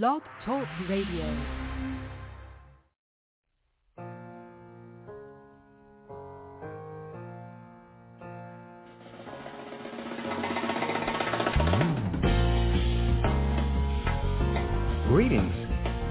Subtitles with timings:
[0.00, 1.26] Blog Talk Radio.
[15.08, 15.52] Greetings,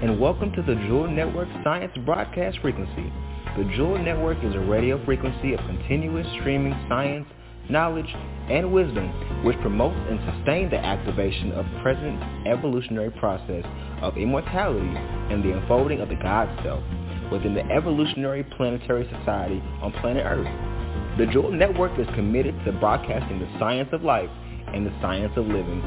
[0.00, 3.12] and welcome to the Jewel Network Science Broadcast Frequency.
[3.56, 7.26] The Jewel Network is a radio frequency of continuous streaming science,
[7.70, 8.12] knowledge,
[8.48, 9.08] and wisdom
[9.44, 13.64] which promotes and sustains the activation of present evolutionary process
[14.02, 14.94] of immortality
[15.32, 16.82] and the unfolding of the God Self
[17.30, 21.18] within the evolutionary planetary society on planet Earth.
[21.18, 24.30] The Jewel Network is committed to broadcasting the science of life
[24.74, 25.80] and the science of living.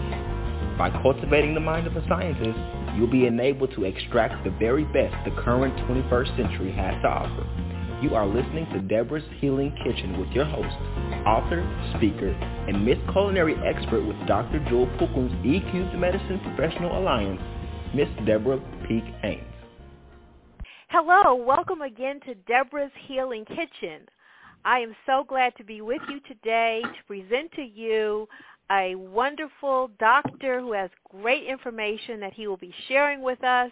[0.78, 2.60] By cultivating the mind of a scientist,
[2.96, 7.75] you'll be enabled to extract the very best the current 21st century has to offer.
[8.02, 10.76] You are listening to Debra's Healing Kitchen with your host,
[11.26, 11.63] author,
[11.95, 12.31] speaker,
[12.68, 14.59] and Miss Culinary Expert with Dr.
[14.68, 17.40] Jewel Pookrum's EQ Medicine Professional Alliance,
[17.95, 19.48] Miss Deborah Peak Haynes.
[20.90, 24.02] Hello, welcome again to Debra's Healing Kitchen.
[24.65, 28.27] I am so glad to be with you today to present to you
[28.71, 30.90] a wonderful doctor who has
[31.21, 33.71] great information that he will be sharing with us.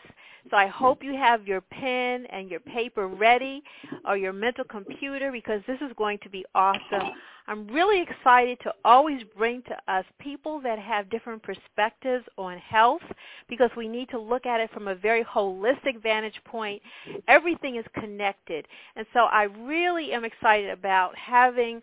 [0.49, 3.63] So I hope you have your pen and your paper ready
[4.05, 7.11] or your mental computer because this is going to be awesome.
[7.45, 13.01] I'm really excited to always bring to us people that have different perspectives on health
[13.49, 16.81] because we need to look at it from a very holistic vantage point.
[17.27, 18.65] Everything is connected.
[18.95, 21.81] And so I really am excited about having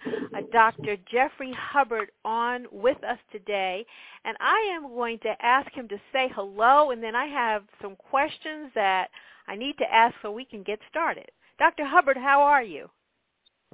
[0.51, 0.97] Dr.
[1.11, 3.85] Jeffrey Hubbard on with us today.
[4.25, 7.97] And I am going to ask him to say hello, and then I have some
[7.97, 9.09] questions that
[9.49, 11.31] I need to ask so we can get started.
[11.59, 11.85] Dr.
[11.85, 12.89] Hubbard, how are you?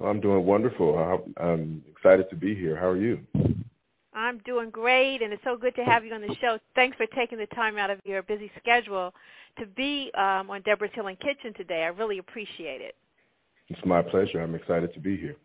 [0.03, 1.23] I'm doing wonderful.
[1.37, 2.75] I'm excited to be here.
[2.75, 3.19] How are you?
[4.13, 6.57] I'm doing great, and it's so good to have you on the show.
[6.75, 9.13] Thanks for taking the time out of your busy schedule
[9.59, 11.83] to be um, on Debra's Healing Kitchen today.
[11.83, 12.95] I really appreciate it.
[13.69, 14.41] It's my pleasure.
[14.41, 15.35] I'm excited to be here.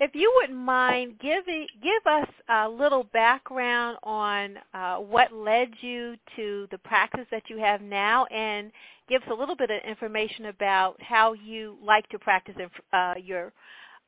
[0.00, 6.16] If you wouldn't mind giving give us a little background on uh, what led you
[6.34, 8.72] to the practice that you have now, and
[9.08, 12.56] give us a little bit of information about how you like to practice
[12.92, 13.52] uh, your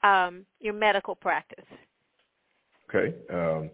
[0.02, 1.64] um, your medical practice.
[2.88, 3.70] Okay, um,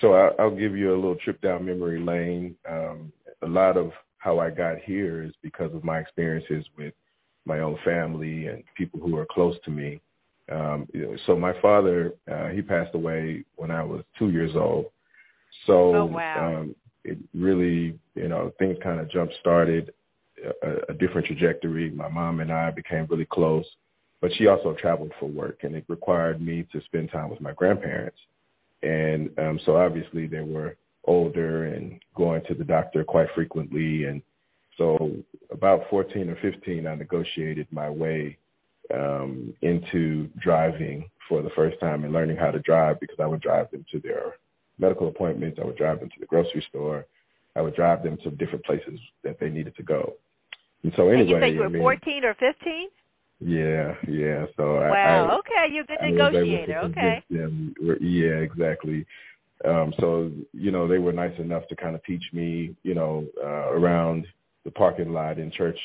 [0.00, 2.56] so I, will give you a little trip down memory lane.
[2.68, 3.10] Um,
[3.42, 6.92] a lot of how I got here is because of my experiences with
[7.46, 10.00] my own family and people who are close to me.
[10.50, 14.52] Um, you know, so my father, uh, he passed away when I was two years
[14.56, 14.86] old.
[15.66, 16.60] So oh, wow.
[16.60, 19.92] um, it really, you know, things kind of jump started
[20.62, 21.90] a, a different trajectory.
[21.90, 23.66] My mom and I became really close,
[24.20, 27.52] but she also traveled for work, and it required me to spend time with my
[27.52, 28.18] grandparents.
[28.82, 34.04] And um, so obviously they were older and going to the doctor quite frequently.
[34.04, 34.22] And
[34.76, 35.16] so
[35.50, 38.38] about 14 or 15, I negotiated my way
[38.94, 43.40] um, into driving for the first time and learning how to drive because I would
[43.40, 44.36] drive them to their
[44.78, 45.58] medical appointments.
[45.60, 47.06] I would drive them to the grocery store.
[47.56, 50.14] I would drive them to different places that they needed to go.
[50.82, 52.88] And so anyway, and you say you were I mean, 14 or 15?
[53.40, 54.46] Yeah, yeah.
[54.56, 56.78] So wow, I, okay, you're a good negotiator.
[56.78, 57.22] Okay.
[57.30, 57.74] Them.
[58.00, 59.06] Yeah, exactly.
[59.64, 63.26] Um, so you know, they were nice enough to kind of teach me, you know,
[63.42, 64.26] uh, around
[64.64, 65.78] the parking lot in church,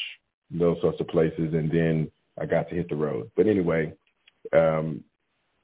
[0.49, 3.29] those sorts of places, and then I got to hit the road.
[3.35, 3.93] But anyway,
[4.51, 5.03] um,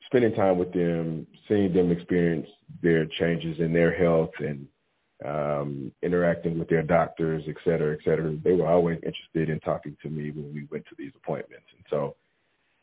[0.05, 2.47] spending time with them, seeing them experience
[2.81, 4.67] their changes in their health and
[5.25, 8.35] um, interacting with their doctors, et cetera, et cetera.
[8.43, 11.65] They were always interested in talking to me when we went to these appointments.
[11.75, 12.15] And so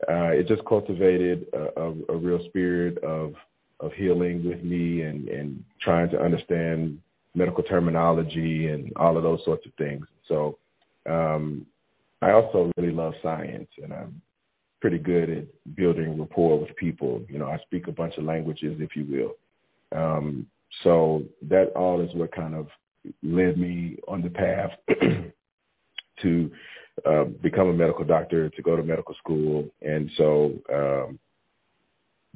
[0.08, 3.34] uh, it just cultivated a, a, a real spirit of,
[3.80, 7.00] of healing with me and, and trying to understand
[7.34, 10.06] medical terminology and all of those sorts of things.
[10.28, 10.58] So
[11.08, 11.66] um,
[12.22, 14.20] I also really love science, and I'm
[14.80, 17.22] pretty good at building rapport with people.
[17.28, 19.06] You know, I speak a bunch of languages, if you
[19.92, 19.98] will.
[19.98, 20.46] Um,
[20.82, 22.68] so that all is what kind of
[23.22, 24.70] led me on the path
[26.22, 26.50] to
[27.04, 31.18] uh, become a medical doctor, to go to medical school, and so um,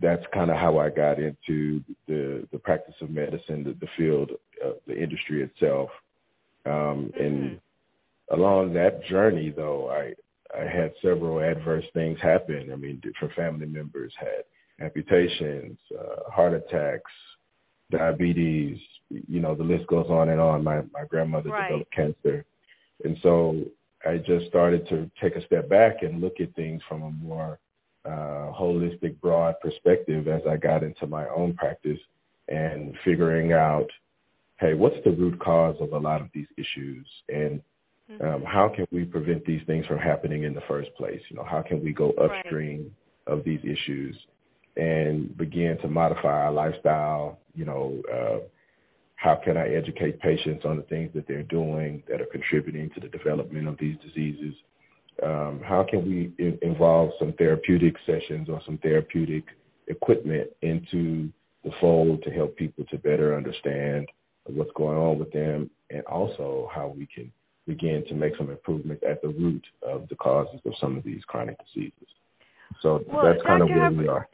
[0.01, 4.33] that's kind of how I got into the the practice of medicine, the, the field,
[4.65, 5.91] uh, the industry itself.
[6.67, 7.55] Um, and mm-hmm.
[8.31, 10.15] Along that journey, though, I
[10.59, 12.71] I had several adverse things happen.
[12.73, 14.45] I mean, different family members had
[14.81, 17.13] amputations, uh, heart attacks,
[17.91, 18.79] diabetes,
[19.09, 20.65] you know, the list goes on and on.
[20.65, 21.69] My my grandmother right.
[21.69, 22.45] developed cancer.
[23.05, 23.65] And so
[24.07, 27.59] I just started to take a step back and look at things from a more
[28.05, 31.99] uh, holistic, broad perspective as I got into my own practice
[32.49, 33.89] and figuring out
[34.59, 37.63] hey, what's the root cause of a lot of these issues, and
[38.11, 38.45] um, mm-hmm.
[38.45, 41.21] how can we prevent these things from happening in the first place?
[41.29, 42.91] You know, how can we go upstream
[43.27, 43.39] right.
[43.39, 44.17] of these issues
[44.77, 47.39] and begin to modify our lifestyle?
[47.55, 48.39] You know, uh,
[49.17, 53.01] how can I educate patients on the things that they're doing that are contributing to
[53.01, 54.55] the development of these diseases?
[55.23, 59.45] Um, how can we in- involve some therapeutic sessions or some therapeutic
[59.89, 61.29] equipment into
[61.65, 64.09] the fold to help people to better understand
[64.47, 67.31] what's going on with them and also how we can
[67.67, 71.23] begin to make some improvements at the root of the causes of some of these
[71.27, 72.09] chronic diseases.
[72.81, 73.73] So well, that's kind Dr.
[73.73, 74.29] of where we are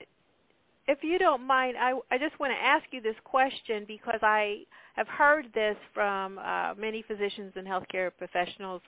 [0.88, 4.60] if you don't mind, I, I just want to ask you this question because I
[4.94, 8.82] have heard this from uh, many physicians and healthcare professionals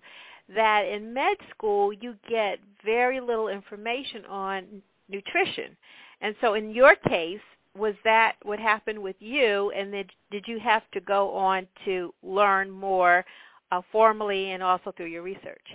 [0.54, 5.76] that in med school you get very little information on nutrition.
[6.20, 7.40] And so in your case,
[7.76, 12.12] was that what happened with you and then did you have to go on to
[12.24, 13.24] learn more
[13.70, 15.66] uh, formally and also through your research?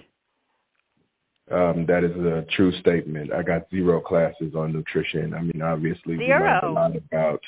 [1.52, 3.34] Um, that is a true statement.
[3.34, 5.34] I got zero classes on nutrition.
[5.34, 6.40] I mean, obviously, zero.
[6.40, 7.42] we learned a lot about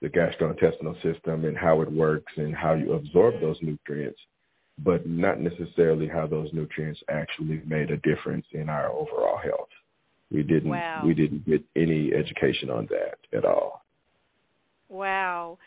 [0.00, 3.44] the gastrointestinal system and how it works and how you absorb mm-hmm.
[3.44, 4.18] those nutrients,
[4.78, 9.68] but not necessarily how those nutrients actually made a difference in our overall health.
[10.30, 11.02] We didn't wow.
[11.04, 13.82] we didn't get any education on that at all.
[14.88, 15.58] Wow.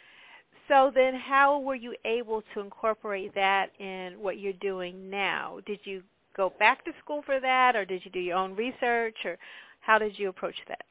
[0.70, 5.60] So then how were you able to incorporate that in what you're doing now?
[5.66, 6.04] Did you
[6.38, 9.38] go back to school for that, or did you do your own research, or
[9.82, 10.84] how did you approach that?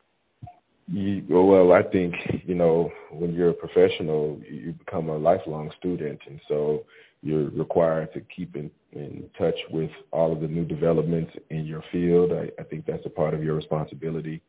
[0.89, 2.15] You, well, I think
[2.45, 6.85] you know when you're a professional, you become a lifelong student, and so
[7.23, 11.85] you're required to keep in, in touch with all of the new developments in your
[11.93, 12.33] field.
[12.33, 14.43] I, I think that's a part of your responsibility.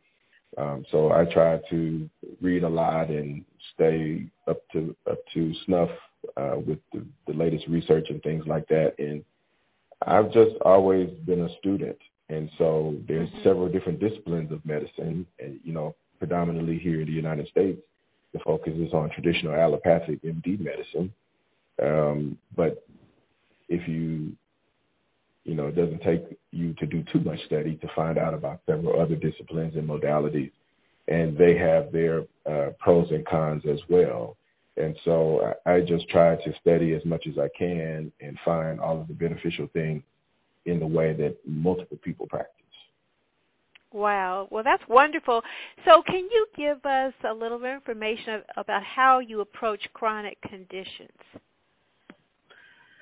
[0.57, 2.09] Um, so I try to
[2.41, 5.89] read a lot and stay up to up to snuff
[6.37, 8.95] uh, with the, the latest research and things like that.
[8.97, 9.23] And
[10.05, 11.97] I've just always been a student,
[12.29, 13.43] and so there's mm-hmm.
[13.43, 17.81] several different disciplines of medicine, and you know, predominantly here in the United States,
[18.33, 21.13] the focus is on traditional allopathic MD medicine.
[21.81, 22.85] Um, but
[23.67, 24.33] if you,
[25.49, 28.61] you know, it doesn't take you to do too much study to find out about
[28.67, 30.51] several other disciplines and modalities,
[31.07, 34.37] and they have their uh, pros and cons as well.
[34.77, 38.79] And so I, I just try to study as much as I can and find
[38.79, 40.03] all of the beneficial things
[40.65, 42.53] in the way that multiple people practice.
[43.91, 44.47] Wow.
[44.51, 45.41] Well, that's wonderful.
[45.83, 50.39] So can you give us a little bit of information about how you approach chronic
[50.43, 51.09] conditions?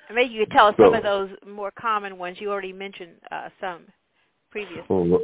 [0.08, 2.38] And maybe you could tell us so, some of those more common ones.
[2.40, 3.82] You already mentioned uh, some
[4.50, 4.82] previously.
[4.88, 5.20] Well,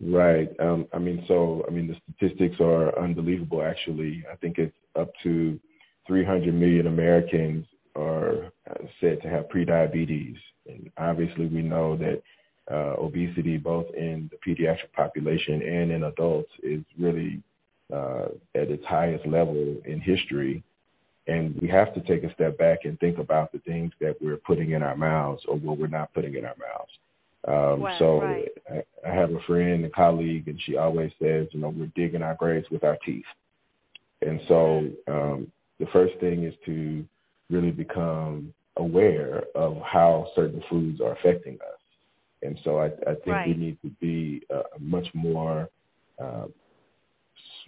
[0.00, 0.48] right.
[0.60, 3.62] Um, I mean, so I mean, the statistics are unbelievable.
[3.62, 5.58] Actually, I think it's up to
[6.06, 10.36] 300 million Americans are uh, said to have prediabetes.
[10.66, 12.22] And obviously we know that
[12.70, 17.42] uh, obesity, both in the pediatric population and in adults, is really
[17.92, 20.62] uh, at its highest level in history.
[21.28, 24.38] And we have to take a step back and think about the things that we're
[24.38, 26.92] putting in our mouths or what we're not putting in our mouths.
[27.46, 28.48] Um, wow, so right.
[28.70, 32.22] I, I have a friend, a colleague, and she always says, you know, we're digging
[32.22, 33.24] our graves with our teeth.
[34.22, 37.04] And so um, the first thing is to
[37.50, 41.80] really become aware of how certain foods are affecting us.
[42.42, 43.48] And so I, I think right.
[43.48, 45.68] we need to be uh, much more,
[46.22, 46.46] uh,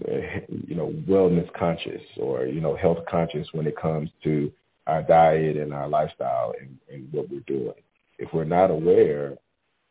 [0.09, 4.51] Uh, you know, wellness conscious or, you know, health conscious when it comes to
[4.87, 7.75] our diet and our lifestyle and, and what we're doing.
[8.19, 9.37] If we're not aware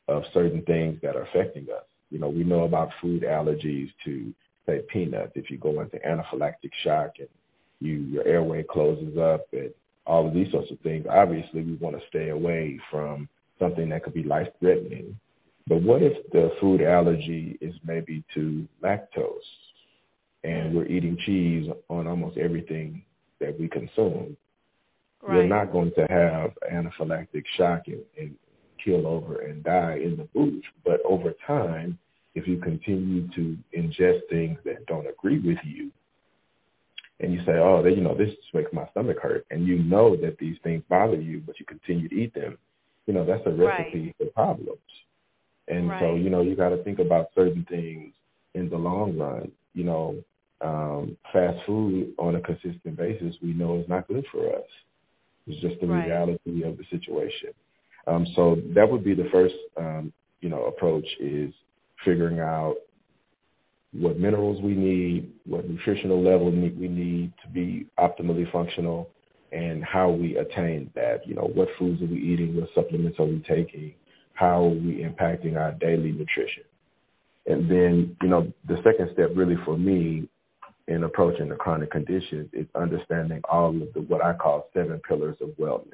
[0.08, 4.34] of certain things that are affecting us, you know, we know about food allergies to,
[4.66, 5.34] say, peanuts.
[5.36, 7.28] If you go into anaphylactic shock and
[7.80, 9.72] you your airway closes up and
[10.06, 11.06] all of these sorts of things.
[11.10, 15.18] Obviously, we want to stay away from something that could be life threatening.
[15.68, 19.38] But what if the food allergy is maybe to lactose
[20.44, 23.04] and we're eating cheese on almost everything
[23.40, 24.38] that we consume?
[25.22, 25.36] Right.
[25.36, 28.36] We're not going to have anaphylactic shock and, and
[28.84, 30.64] kill over and die in the booth.
[30.86, 31.98] But over time,
[32.36, 35.92] if you continue to ingest things that don't agree with you,
[37.20, 40.16] and you say, oh, they, you know, this makes my stomach hurt, and you know
[40.16, 42.58] that these things bother you, but you continue to eat them,
[43.08, 44.16] you know, that's a recipe right.
[44.18, 44.80] for problems.
[45.68, 46.00] And right.
[46.00, 48.14] so, you know, you got to think about certain things
[48.54, 49.52] in the long run.
[49.74, 50.24] You know,
[50.62, 54.66] um, fast food on a consistent basis, we know is not good for us.
[55.48, 56.06] It's just the right.
[56.06, 57.52] reality of the situation.
[58.08, 60.12] Um, so that would be the first, um,
[60.42, 61.54] you know, approach is
[62.06, 62.76] figuring out
[63.94, 69.10] what minerals we need, what nutritional level we need to be optimally functional,
[69.52, 71.28] and how we attain that.
[71.28, 72.56] You know, what foods are we eating?
[72.56, 73.94] What supplements are we taking?
[74.34, 76.64] How are we impacting our daily nutrition?
[77.48, 80.28] And then, you know, the second step really for me
[80.90, 85.38] in approaching the chronic conditions is understanding all of the what I call seven pillars
[85.40, 85.94] of wellness.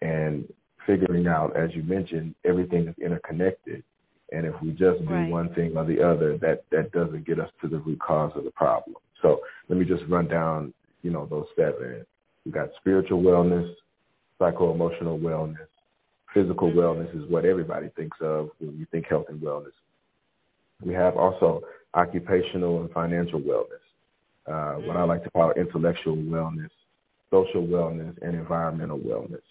[0.00, 0.50] And
[0.86, 3.82] figuring out, as you mentioned, everything is interconnected.
[4.30, 5.28] And if we just do right.
[5.28, 8.44] one thing or the other, that, that doesn't get us to the root cause of
[8.44, 8.96] the problem.
[9.20, 10.72] So let me just run down,
[11.02, 12.06] you know, those seven.
[12.46, 13.72] We got spiritual wellness,
[14.38, 15.66] psycho-emotional wellness,
[16.32, 16.78] physical mm-hmm.
[16.78, 19.72] wellness is what everybody thinks of when you think health and wellness.
[20.84, 21.62] We have also
[21.94, 23.82] occupational and financial wellness,
[24.46, 25.08] uh, what I mm-hmm.
[25.08, 26.70] like to call intellectual wellness,
[27.30, 29.42] social wellness, and environmental wellness.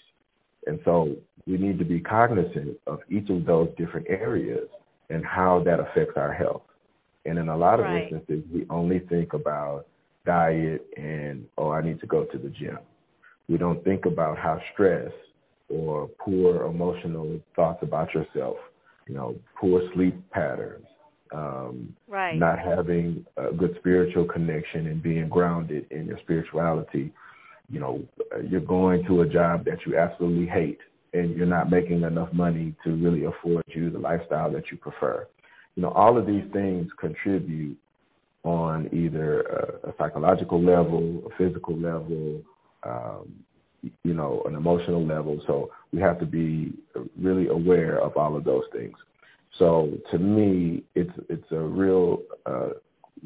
[0.68, 1.16] And so
[1.48, 4.68] we need to be cognizant of each of those different areas
[5.10, 6.64] and how that affects our health.
[7.26, 8.04] And in a lot of right.
[8.04, 9.86] instances, we only think about
[10.26, 12.80] diet and, oh, I need to go to the gym.
[13.50, 15.12] We don't think about how stress
[15.70, 18.58] or poor emotional thoughts about yourself,
[19.08, 20.86] you know, poor sleep patterns,
[21.32, 22.38] um, right.
[22.38, 27.14] not having a good spiritual connection and being grounded in your spirituality.
[27.70, 28.04] You know,
[28.50, 30.80] you're going to a job that you absolutely hate
[31.14, 35.28] and you're not making enough money to really afford you the lifestyle that you prefer.
[35.76, 37.78] You know, all of these things contribute
[38.44, 42.42] on either a, a psychological level, a physical level,
[42.84, 43.34] um,
[44.04, 45.42] you know, an emotional level.
[45.48, 46.74] So we have to be
[47.20, 48.96] really aware of all of those things.
[49.58, 52.70] So to me, it's it's a real uh,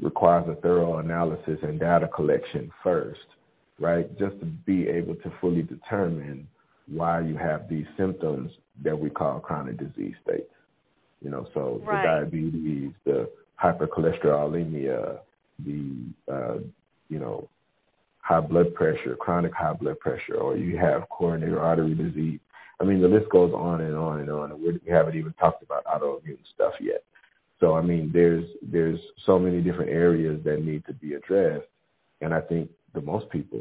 [0.02, 3.26] requires a thorough analysis and data collection first,
[3.80, 4.10] right?
[4.18, 6.48] Just to be able to fully determine
[6.88, 8.52] why you have these symptoms
[8.84, 10.52] that we call chronic disease states.
[11.22, 12.02] You know, so right.
[12.02, 13.30] the diabetes, the
[13.64, 15.20] hypercholesterolemia,
[15.66, 15.94] the
[16.32, 16.58] uh,
[17.10, 17.48] you know
[18.20, 22.40] high blood pressure, chronic high blood pressure, or you have coronary artery disease.
[22.80, 25.64] I mean, the list goes on and on and on, and we haven't even talked
[25.64, 27.04] about autoimmune stuff yet.
[27.60, 31.68] So, I mean, there's there's so many different areas that need to be addressed,
[32.22, 33.60] and I think the most people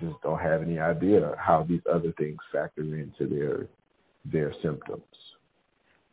[0.00, 3.66] just don't have any idea how these other things factor into their
[4.24, 5.02] their symptoms.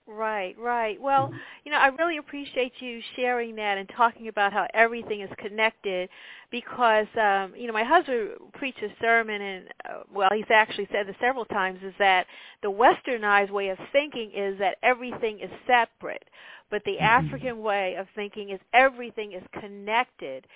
[0.08, 1.00] Right, right.
[1.00, 1.32] Well,
[1.64, 6.10] you know, I really appreciate you sharing that and talking about how everything is connected
[6.50, 11.08] because um, you know, my husband preached a sermon and uh, well, he's actually said
[11.08, 12.26] this several times is that
[12.64, 16.24] the westernized way of thinking is that everything is separate,
[16.72, 17.04] but the mm-hmm.
[17.28, 20.48] African way of thinking is everything is connected.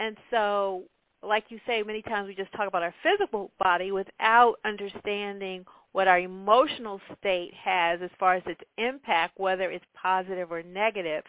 [0.00, 0.84] And so
[1.22, 6.08] like you say, many times we just talk about our physical body without understanding what
[6.08, 11.22] our emotional state has as far as its impact, whether it's positive or negative.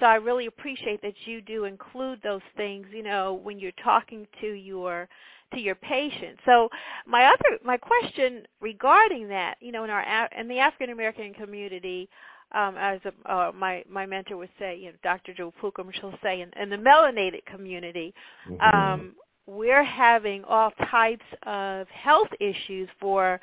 [0.00, 4.26] So I really appreciate that you do include those things, you know, when you're talking
[4.40, 5.08] to your
[5.52, 6.38] to your patient.
[6.46, 6.70] So
[7.06, 12.08] my other my question regarding that, you know, in our in the African American community,
[12.52, 15.34] um, as a, uh, my my mentor would say, you know, Dr.
[15.34, 18.14] Jewel Pookrum, she'll say, in, in the melanated community,
[18.48, 18.74] mm-hmm.
[18.74, 19.14] um,
[19.46, 23.38] we're having all types of health issues for,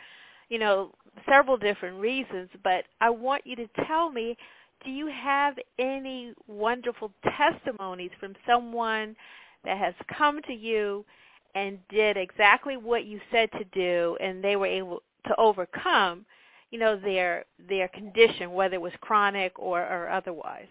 [0.49, 0.91] you know,
[1.27, 2.49] several different reasons.
[2.63, 4.37] But I want you to tell me,
[4.83, 9.15] do you have any wonderful testimonies from someone
[9.63, 11.05] that has come to you
[11.55, 16.25] and did exactly what you said to do, and they were able to overcome,
[16.69, 20.67] you know, their their condition, whether it was chronic or, or otherwise?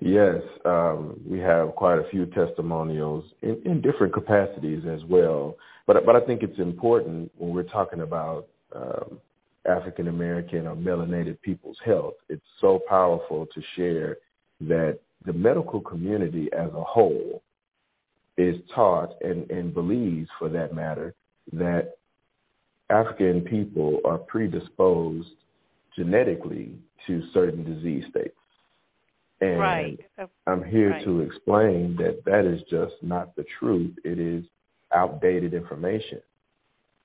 [0.00, 5.56] Yes, um, we have quite a few testimonials in, in, different capacities as well.
[5.90, 9.18] But but I think it's important when we're talking about um,
[9.68, 12.14] African American or melanated people's health.
[12.28, 14.18] It's so powerful to share
[14.60, 17.42] that the medical community as a whole
[18.38, 21.12] is taught and, and believes, for that matter,
[21.54, 21.96] that
[22.88, 25.30] African people are predisposed
[25.96, 26.78] genetically
[27.08, 28.36] to certain disease states.
[29.40, 29.98] And right.
[30.46, 31.04] I'm here right.
[31.04, 33.96] to explain that that is just not the truth.
[34.04, 34.44] It is
[34.94, 36.20] outdated information.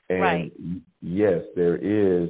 [0.10, 0.54] And right.
[1.02, 2.30] yes, there is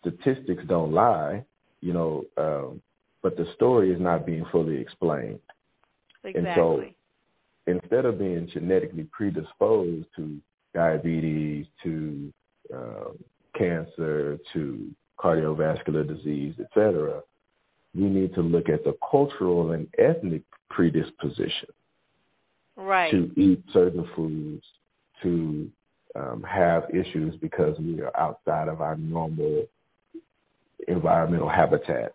[0.00, 1.44] statistics don't lie,
[1.80, 2.82] you know, um,
[3.22, 5.38] but the story is not being fully explained.
[6.24, 6.40] Exactly.
[6.40, 6.84] And so
[7.66, 10.38] instead of being genetically predisposed to
[10.74, 12.32] diabetes, to
[12.74, 13.10] uh,
[13.56, 17.20] cancer, to cardiovascular disease, et cetera,
[17.94, 21.68] we need to look at the cultural and ethnic predisposition
[22.76, 23.10] right.
[23.10, 24.64] to eat certain foods,
[25.22, 25.70] to
[26.14, 29.66] um, have issues because we are outside of our normal
[30.88, 32.14] environmental habitats.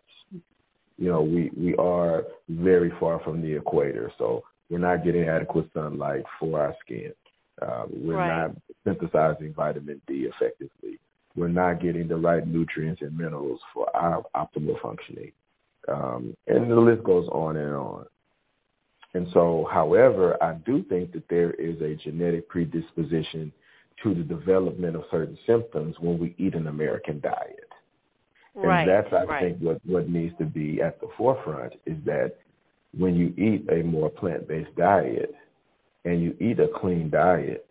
[0.98, 5.70] You know, we, we are very far from the equator, so we're not getting adequate
[5.74, 7.14] sunlight for our skin.
[7.62, 8.48] Uh, we're right.
[8.48, 11.00] not synthesizing vitamin D effectively.
[11.36, 15.32] We're not getting the right nutrients and minerals for our optimal functioning.
[15.88, 18.06] Um, and the list goes on and on.
[19.14, 23.52] And so, however, I do think that there is a genetic predisposition
[24.04, 27.70] to the development of certain symptoms when we eat an American diet.
[28.54, 28.82] Right.
[28.82, 29.44] And that's, I right.
[29.44, 32.38] think, what, what needs to be at the forefront is that
[32.98, 35.34] when you eat a more plant-based diet
[36.06, 37.66] and you eat a clean diet,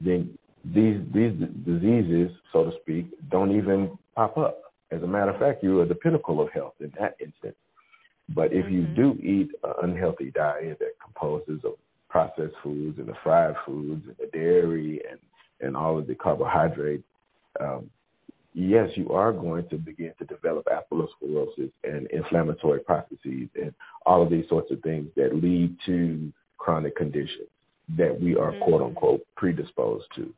[0.00, 1.32] then these these
[1.64, 4.58] diseases, so to speak, don't even pop up.
[4.90, 7.56] As a matter of fact, you are the pinnacle of health in that instance.
[8.34, 8.94] But if you Mhm.
[8.94, 11.76] do eat an unhealthy diet that composes of
[12.08, 15.18] processed foods and the fried foods and the dairy and,
[15.60, 17.04] and all of the carbohydrates,
[17.60, 17.90] um,
[18.54, 23.74] yes, you are going to begin to develop atherosclerosis and inflammatory processes and
[24.06, 27.48] all of these sorts of things that lead to chronic conditions
[27.96, 28.60] that we are Mhm.
[28.60, 30.32] quote unquote predisposed to.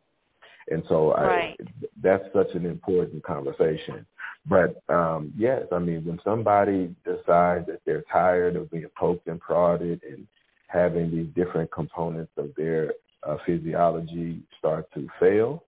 [0.70, 1.56] And so Right.
[1.60, 1.64] I,
[2.00, 4.06] that's such an important conversation.
[4.46, 6.94] But um, yes, I mean, when somebody
[7.32, 10.26] decides that they're tired of being poked and prodded and
[10.68, 12.92] having these different components of their
[13.26, 15.64] uh, physiology start to fail,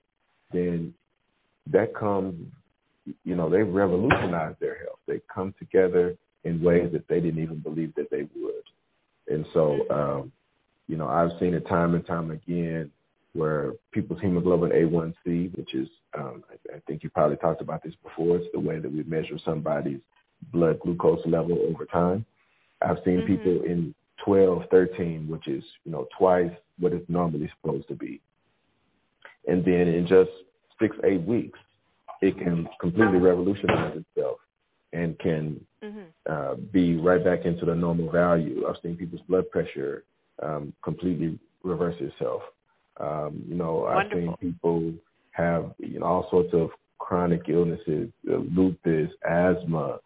[0.52, 0.94] then
[1.71, 2.35] that comes,
[3.25, 4.99] you know, they revolutionize their health.
[5.06, 8.64] They come together in ways that they didn't even believe that they would.
[9.28, 10.33] And so, um,
[10.88, 12.90] you know, I've seen it time and time again
[13.33, 17.94] where people's hemoglobin A1C, which is, um, I, I think you probably talked about this
[18.02, 20.00] before, it's the way that we measure somebody's
[20.53, 22.25] blood glucose level over time.
[22.83, 23.26] I've seen Mhm.
[23.26, 28.21] people in 12, 13, which is, you know, twice what it's normally supposed to be.
[29.47, 30.31] And then in just
[30.81, 31.59] six, eight weeks,
[32.23, 34.38] it can completely revolutionize itself
[34.93, 36.07] and can Mhm.
[36.26, 38.67] uh, be right back into the normal value.
[38.67, 40.05] I've seen people's blood pressure
[40.43, 42.43] um, completely reverse itself.
[42.99, 44.93] Um, you know, I've seen people
[45.33, 50.00] have you know all sorts of chronic illnesses, uh, lupus, asthma,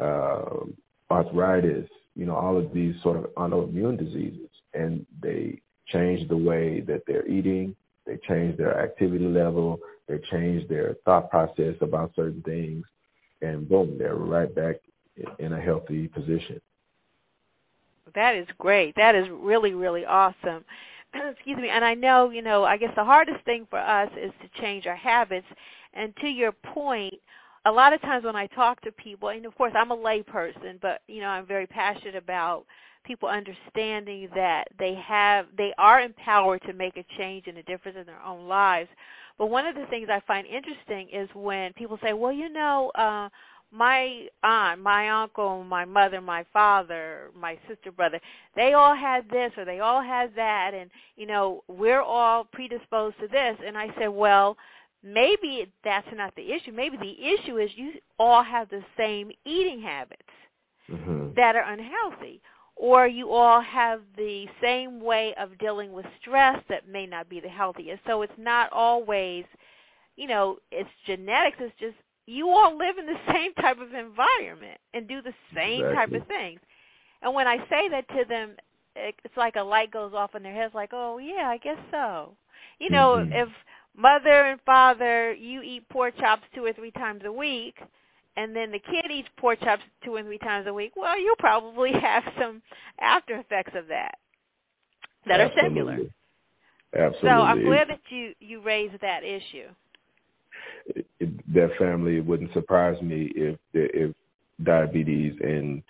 [0.00, 0.64] uh,
[1.10, 1.88] arthritis.
[2.14, 7.02] You know, all of these sort of autoimmune diseases, and they change the way that
[7.06, 7.74] they're eating.
[8.06, 9.80] They change their activity level.
[10.08, 12.84] They change their thought process about certain things,
[13.40, 14.76] and boom, they're right back
[15.38, 16.60] in a healthy position.
[18.14, 18.94] That is great.
[18.96, 20.64] That is really, really awesome.
[21.14, 21.68] Excuse me.
[21.68, 24.86] And I know, you know, I guess the hardest thing for us is to change
[24.86, 25.46] our habits.
[25.94, 27.14] And to your point,
[27.64, 30.80] a lot of times when I talk to people, and of course I'm a layperson,
[30.80, 32.64] but you know I'm very passionate about
[33.04, 37.98] people understanding that they have, they are empowered to make a change and a difference
[37.98, 38.88] in their own lives.
[39.38, 42.90] But one of the things I find interesting is when people say, well, you know,
[42.94, 43.28] uh,
[43.72, 48.20] my aunt, my uncle, my mother, my father, my sister, brother,
[48.54, 53.18] they all had this or they all had that and you know, we're all predisposed
[53.18, 54.56] to this and I said, well,
[55.02, 56.72] maybe that's not the issue.
[56.72, 60.22] Maybe the issue is you all have the same eating habits
[60.90, 61.30] Mm-hmm.
[61.36, 62.40] that are unhealthy
[62.76, 67.40] or you all have the same way of dealing with stress that may not be
[67.40, 68.02] the healthiest.
[68.06, 69.44] So it's not always,
[70.16, 74.78] you know, it's genetics, it's just you all live in the same type of environment
[74.94, 76.60] and do the same type of things.
[77.22, 78.56] And when I say that to them,
[78.96, 81.78] it- it's like a light goes off in their heads, like, oh yeah, I guess
[81.90, 82.36] so.
[82.78, 83.30] You know, Mhm.
[83.30, 83.48] if
[83.96, 87.76] mother and father, you eat pork chops two or three times a week,
[88.36, 91.36] and then the kid eats pork chops two or three times a week, well, you'll
[91.36, 92.62] probably have some
[93.00, 94.16] after effects of that
[95.26, 95.92] that are similar.
[95.92, 96.12] Absolutely.
[96.94, 97.28] Absolutely.
[97.28, 99.68] So I'm glad that you you raised that issue.
[100.86, 104.14] it, it, that family it wouldn't surprise me if if
[104.62, 105.82] diabetes and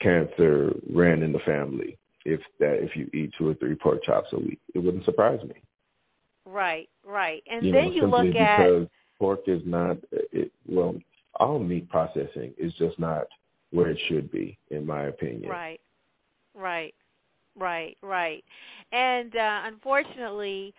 [0.00, 1.96] cancer ran in the family.
[2.24, 5.40] If that if you eat two or three pork chops a week, it wouldn't surprise
[5.42, 5.54] me.
[6.44, 7.42] Right, right.
[7.50, 10.94] And you then know, you look at because pork is not it, well,
[11.38, 13.26] all meat processing is just not
[13.70, 15.48] where it should be, in my opinion.
[15.48, 15.80] Right,
[16.54, 16.94] right,
[17.56, 18.44] right, right.
[18.92, 20.74] And uh, unfortunately,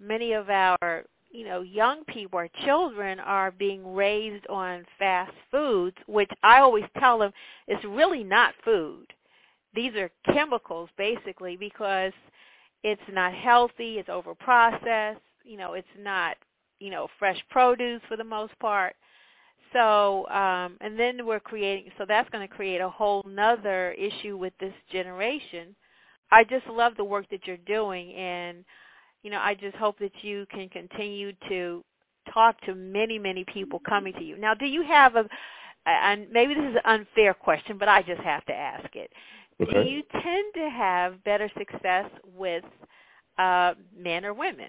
[0.00, 5.96] many of our you know young people, our children, are being raised on fast foods,
[6.06, 7.32] which I always tell them
[7.68, 9.06] is really not food.
[9.74, 12.12] These are chemicals, basically, because
[12.82, 13.98] it's not healthy.
[13.98, 15.18] It's overprocessed.
[15.46, 16.36] You know, it's not
[16.78, 18.94] you know fresh produce for the most part.
[19.72, 24.36] So, um, and then we're creating, so that's going to create a whole nother issue
[24.36, 25.74] with this generation.
[26.30, 28.64] I just love the work that you're doing, and
[29.22, 31.84] you know, I just hope that you can continue to
[32.32, 34.38] talk to many, many people coming to you.
[34.38, 35.28] Now, do you have a,
[35.86, 39.10] and maybe this is an unfair question, but I just have to ask it.
[39.58, 42.64] Do you tend to have better success with
[43.38, 44.68] uh, men or women?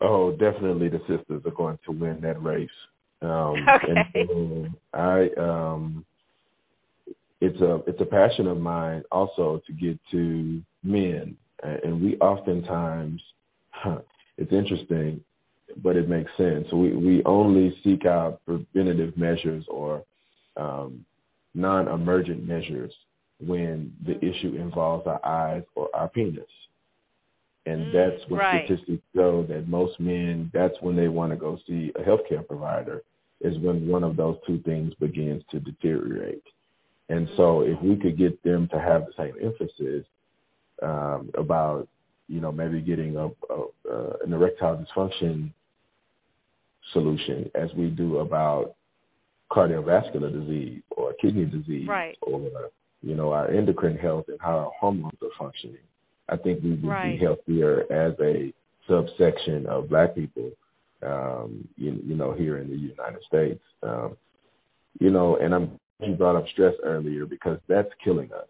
[0.00, 2.68] Oh, definitely the sisters are going to win that race.
[3.20, 4.04] Um, okay.
[4.14, 6.04] And I, um,
[7.40, 13.22] it's a it's a passion of mine also to get to men, and we oftentimes,
[13.70, 14.00] huh,
[14.36, 15.22] it's interesting,
[15.82, 16.66] but it makes sense.
[16.72, 20.02] We we only seek out preventative measures or
[20.56, 21.04] um,
[21.54, 22.92] non-emergent measures
[23.40, 26.44] when the issue involves our eyes or our penis.
[27.68, 28.64] And Mm, that's what right.
[28.66, 33.02] statistics show that most men, that's when they want to go see a healthcare provider,
[33.40, 36.42] is when one of those two things begins to deteriorate.
[37.10, 40.04] And so if we could get them to have the same emphasis
[40.82, 41.88] um, about,
[42.28, 43.58] you know, maybe getting a, a,
[43.90, 45.52] uh, an erectile dysfunction
[46.92, 48.74] solution as we do about
[49.50, 52.16] cardiovascular disease or kidney disease Right.
[52.22, 52.70] or,
[53.02, 55.86] you know, our endocrine health and how our hormones are functioning,
[56.28, 57.18] I think we would Right.
[57.18, 58.52] be healthier as a
[58.86, 60.50] subsection of black people,
[61.02, 63.62] um, you, you know, here in the United States.
[63.82, 64.16] Um,
[65.00, 68.46] you know, and I'm you brought up stress earlier because that's killing us.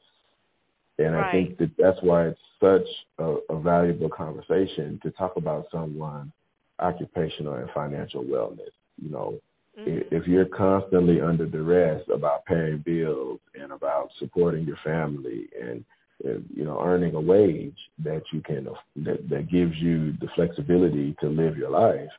[0.98, 2.86] And I think that that's why it's such
[3.18, 6.32] a, a valuable conversation to talk about someone's
[6.80, 8.72] occupational and financial wellness.
[9.00, 9.40] You know,
[9.78, 10.08] Mhm.
[10.10, 15.84] if you're constantly under duress about paying bills and about supporting your family and
[16.24, 21.28] you know earning a wage that you can that that gives you the flexibility to
[21.28, 22.10] live your life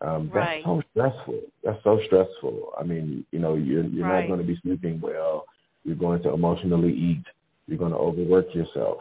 [0.00, 0.62] um Right.
[0.62, 1.40] that's so stressful.
[1.64, 2.72] That's so stressful.
[2.78, 4.22] I mean you know you're you're Right.
[4.22, 5.44] not going to be sleeping well.
[5.84, 7.24] You're going to emotionally eat.
[7.66, 8.98] You're going to overwork yourself.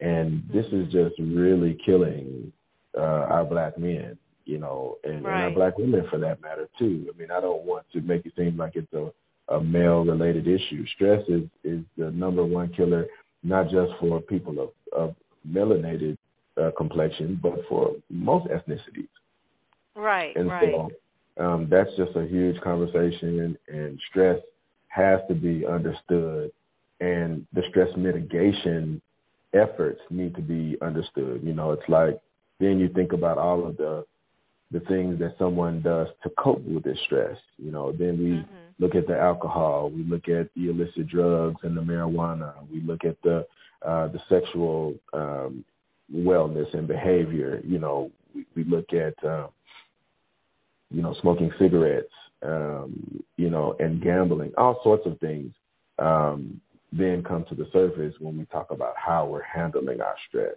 [0.00, 2.52] And this is just really killing
[2.96, 7.06] uh our black men you know and, and our black women for that matter too.
[7.12, 9.10] I mean i don't want to make it seem like it's a
[9.52, 10.86] a male related issue.
[10.94, 13.06] Stress is is the number one killer
[13.42, 15.14] not just for people of of
[15.48, 16.16] melanated
[16.60, 19.08] uh, complexion but for most ethnicities
[19.94, 20.36] Right.
[20.36, 20.72] and right.
[20.72, 20.90] so
[21.38, 24.38] um, that's just a huge conversation, and, and stress
[24.88, 26.50] has to be understood,
[27.00, 29.00] and the stress mitigation
[29.54, 31.40] efforts need to be understood.
[31.44, 32.18] You know, it's like
[32.60, 34.04] then you think about all of the
[34.70, 37.38] the things that someone does to cope with this stress.
[37.58, 38.46] You know, then we Mhm.
[38.78, 43.04] look at the alcohol, we look at the illicit drugs and the marijuana, we look
[43.04, 43.46] at the
[43.82, 45.64] uh, the sexual um,
[46.12, 47.62] wellness and behavior.
[47.64, 49.48] You know, we, we look at um,
[50.90, 55.52] you know, smoking cigarettes, um, you know, and gambling, all sorts of things,
[55.98, 56.60] um,
[56.92, 60.56] then come to the surface when we talk about how we're handling our stress.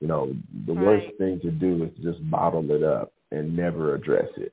[0.00, 0.34] You know,
[0.66, 4.52] the worst thing to do is just bottle it up and never address it.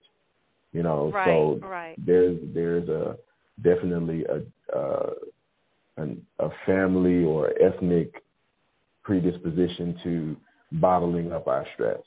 [0.74, 1.26] You know, Right.
[1.26, 1.96] so right.
[2.06, 3.18] there's there's a
[3.62, 5.14] definitely a uh,
[5.98, 8.24] an, a family or ethnic
[9.04, 10.36] predisposition to
[10.74, 12.02] bottling up our stress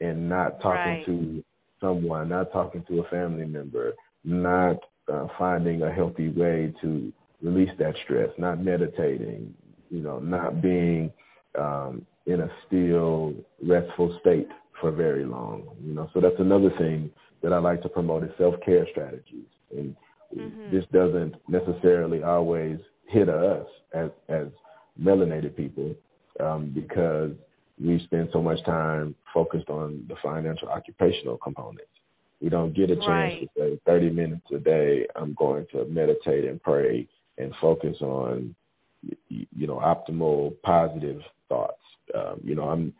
[0.00, 1.06] and not talking Right.
[1.06, 1.44] to
[1.80, 3.92] someone, not talking to a family member,
[4.24, 4.76] not
[5.12, 9.52] uh, finding a healthy way to release that stress, not meditating,
[9.90, 11.12] you know, not being
[11.58, 13.34] um, in a still,
[13.66, 14.48] restful state
[14.82, 15.62] for very long.
[15.86, 17.10] You know, so that's another thing
[17.42, 19.48] that I like to promote is self-care strategies.
[19.74, 19.96] And
[20.36, 20.70] Mhm.
[20.70, 24.48] this doesn't necessarily always hit us as as
[25.00, 25.94] melanated people
[26.40, 27.32] um, because
[27.82, 31.90] we spend so much time focused on the financial occupational components.
[32.40, 33.40] We don't get a chance Right.
[33.40, 37.06] to say 30 minutes a day, I'm going to meditate and pray
[37.38, 38.54] and focus on,
[39.28, 41.82] you know, optimal positive thoughts.
[42.14, 42.92] Um, you know, I'm,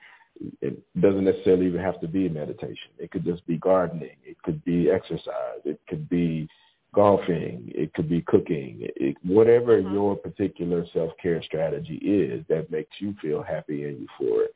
[0.60, 2.90] it doesn't necessarily even have to be meditation.
[2.98, 4.16] It could just be gardening.
[4.24, 5.60] It could be exercise.
[5.64, 6.48] It could be
[6.94, 7.70] golfing.
[7.74, 8.78] It could be cooking.
[8.96, 9.92] It, whatever Mhm.
[9.92, 14.54] your particular self-care strategy is that makes you feel happy and euphoric.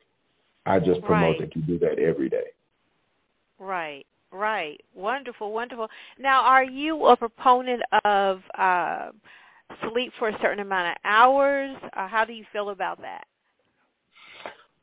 [0.65, 1.39] I just promote Right.
[1.39, 2.51] that you do that every day.
[3.59, 4.79] Right, right.
[4.93, 5.89] Wonderful, wonderful.
[6.19, 9.11] Now, are you a proponent of uh,
[9.89, 11.75] sleep for a certain amount of hours?
[11.93, 13.25] Uh, how do you feel about that?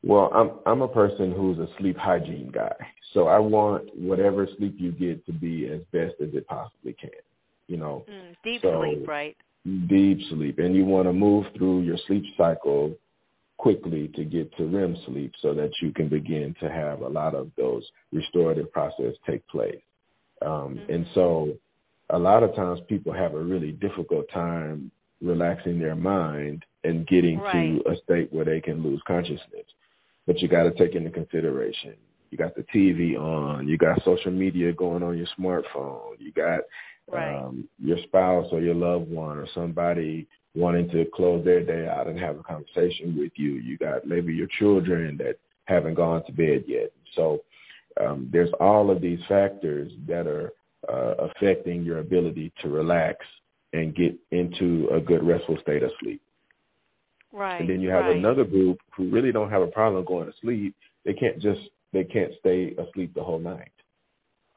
[0.05, 2.73] Well, I'm I'm a person who's a sleep hygiene guy.
[3.13, 7.09] So I want whatever sleep you get to be as best as it possibly can.
[7.67, 9.35] You know, Mm, deep So- sleep, right?
[9.87, 12.95] deep sleep and you want to move through your sleep cycle
[13.57, 17.33] quickly to get to REM sleep so that you can begin to have a lot
[17.33, 19.81] of those restorative process take place.
[20.43, 21.57] Um, And so
[22.11, 24.91] a lot of times people have a really difficult time
[25.21, 27.81] relaxing their mind and getting Right.
[27.83, 29.65] to a state where they can lose consciousness.
[30.27, 31.95] But you got to take into consideration
[32.35, 36.61] you got the TV on, you got social media going on your smartphone, you got
[37.07, 37.35] Right.
[37.35, 42.07] um, your spouse or your loved one or somebody wanting to close their day out
[42.07, 43.53] and have a conversation with you.
[43.53, 46.91] You got maybe your children that haven't gone to bed yet.
[47.13, 47.41] So
[48.03, 50.51] um, there's all of these factors that are
[50.91, 53.23] uh, affecting your ability to relax
[53.73, 56.23] and get into a good restful state of sleep.
[57.35, 57.59] Right.
[57.59, 58.15] And then you have right.
[58.15, 60.73] another group who really don't have a problem going to sleep.
[61.03, 61.59] They can't just
[61.91, 63.71] they can't stay asleep the whole night.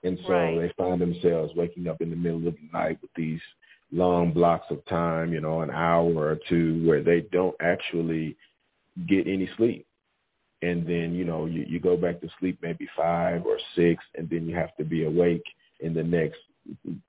[0.05, 0.59] And so right.
[0.61, 3.41] they find themselves waking up in the middle of the night with these
[3.91, 8.37] long blocks of time, you know, an hour or two where they don't actually
[9.09, 9.85] get any sleep.
[10.63, 14.31] And then, you know, you, you go back to sleep maybe five or six and
[14.31, 15.45] then you have to be awake
[15.81, 16.39] in the next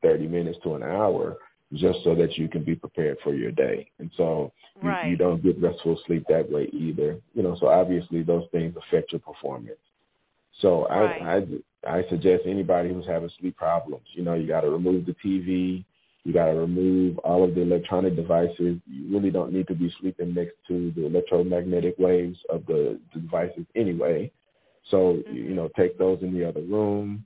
[0.01, 1.37] 30 minutes to an hour
[1.73, 3.89] just so that you can be prepared for your day.
[3.99, 4.51] And so
[4.81, 5.09] you, right.
[5.09, 7.19] you don't get restful sleep that way either.
[7.33, 9.77] You know, so obviously those things affect your performance.
[10.61, 11.21] So right.
[11.21, 11.47] I, I
[11.87, 15.85] I suggest anybody who's having sleep problems, you know, you got to remove the TV,
[16.23, 18.77] you got to remove all of the electronic devices.
[18.85, 23.21] You really don't need to be sleeping next to the electromagnetic waves of the, the
[23.21, 24.31] devices anyway.
[24.91, 25.35] So mm-hmm.
[25.35, 27.25] you know, take those in the other room.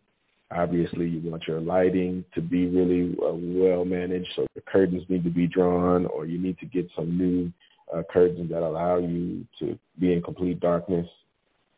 [0.56, 5.24] Obviously, you want your lighting to be really uh, well managed, so the curtains need
[5.24, 7.52] to be drawn, or you need to get some new
[7.94, 11.08] uh, curtains that allow you to be in complete darkness.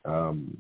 [0.03, 0.57] Um,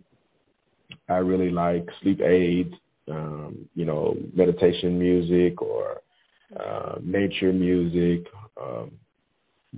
[1.09, 2.73] I really like sleep aids,
[3.11, 6.01] um, you know, meditation music or
[6.59, 8.27] uh, nature music.
[8.61, 8.91] Um,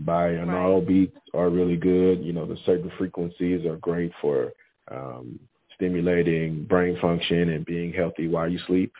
[0.03, 0.87] binaural right.
[0.87, 2.23] beats are really good.
[2.23, 4.53] You know, the certain frequencies are great for
[4.91, 5.39] um,
[5.77, 8.93] stimulating brain function and being healthy while you sleep.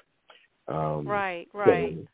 [0.67, 1.97] Um, right, right.
[1.97, 2.07] So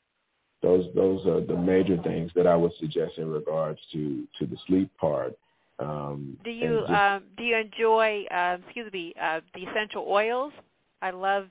[0.63, 4.57] those those are the major things that I would suggest in regards to to the
[4.67, 5.33] sleep part.
[5.79, 10.53] Um, do you just, um, do you enjoy uh, excuse me uh, the essential oils?
[11.01, 11.47] I love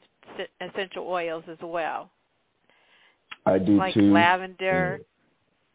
[0.60, 2.10] essential oils as well.
[3.44, 4.12] I do like too.
[4.12, 5.00] lavender.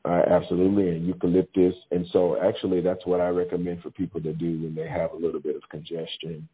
[0.06, 1.76] Uh, absolutely, and eucalyptus.
[1.92, 5.18] And so, actually, that's what I recommend for people to do when they have a
[5.18, 6.48] little bit of congestion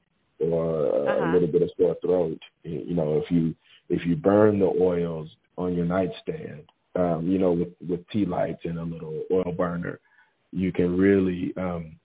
[0.52, 1.26] or uh, uh-huh.
[1.26, 2.40] a little bit of sore throat.
[2.64, 3.56] You know, if you
[3.90, 6.64] if you burn the oils on your nightstand,
[6.96, 10.00] um, you know, with with tea lights and a little oil burner,
[10.52, 11.96] you can really um,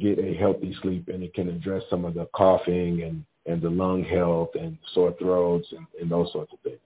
[0.00, 3.70] get a healthy sleep, and it can address some of the coughing and and the
[3.70, 6.78] lung health and sore throats and, and those sorts of things.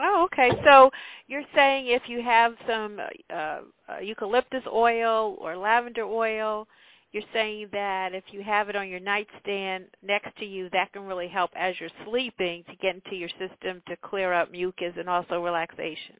[0.00, 0.50] Oh, okay.
[0.64, 0.90] So
[1.26, 6.68] you're saying if you have some uh, uh, eucalyptus oil or lavender oil,
[7.12, 11.02] you're saying that if you have it on your nightstand next to you, that can
[11.02, 15.08] really help as you're sleeping to get into your system to clear up mucus and
[15.08, 16.16] also relaxation.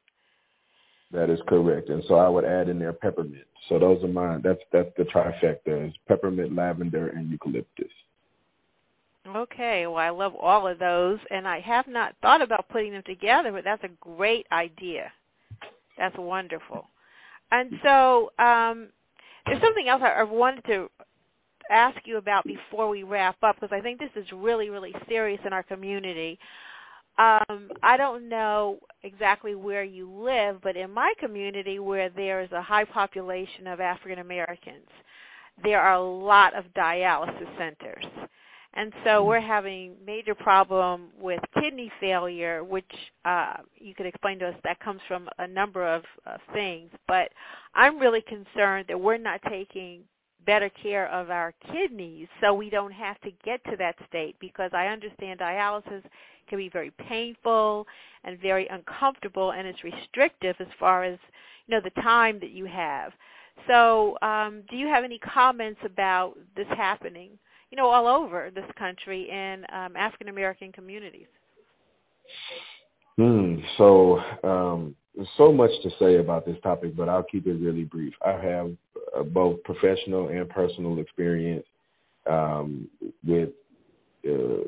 [1.11, 1.89] That is correct.
[1.89, 3.45] And so I would add in there peppermint.
[3.67, 4.41] So those are mine.
[4.43, 7.91] That's that's the trifecta is peppermint, lavender, and eucalyptus.
[9.27, 13.03] Okay, well I love all of those and I have not thought about putting them
[13.05, 15.11] together, but that's a great idea.
[15.97, 16.87] That's wonderful.
[17.51, 18.89] And so um,
[19.49, 20.89] there's something else I, I wanted to
[21.69, 25.39] ask you about before we wrap up because I think this is really, really serious
[25.45, 26.39] in our community.
[27.17, 32.51] Um, I don't know exactly where you live, but in my community where there is
[32.51, 34.87] a high population of African Americans,
[35.63, 38.05] there are a lot of dialysis centers.
[38.75, 42.91] And so we're having major problem with kidney failure, which
[43.25, 46.91] uh, you could explain to us that comes from a number of uh, things.
[47.07, 47.29] But
[47.73, 50.01] I'm really concerned that we're not taking
[50.45, 54.71] better care of our kidneys so we don't have to get to that state because
[54.73, 56.03] I understand dialysis
[56.47, 57.85] can be very painful
[58.23, 61.19] and very uncomfortable and it's restrictive as far as
[61.67, 63.11] you know the time that you have.
[63.67, 67.31] So um, do you have any comments about this happening?
[67.71, 71.27] You know, all over this country in um, African American communities.
[73.17, 73.57] Hmm.
[73.77, 74.95] So um,
[75.37, 78.13] so much to say about this topic, but I'll keep it really brief.
[78.25, 78.71] I have
[79.17, 81.65] uh, both professional and personal experience
[82.29, 82.87] um,
[83.25, 83.49] with
[84.27, 84.63] uh,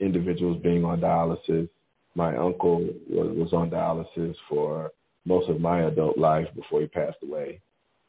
[0.00, 1.68] individuals being on dialysis.
[2.14, 4.90] My uncle was, was on dialysis for
[5.26, 7.60] most of my adult life before he passed away.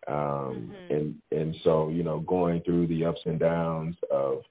[0.07, 0.93] Um, mm-hmm.
[0.93, 4.41] and, and so, you know, going through the ups and downs of